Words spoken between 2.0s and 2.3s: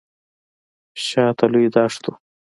و.